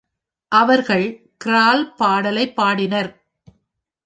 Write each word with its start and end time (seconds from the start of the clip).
அவர்கள் 0.51 1.05
"க்ரால்" 1.45 1.83
பாடலைப் 1.95 2.55
பாடினர். 2.55 3.11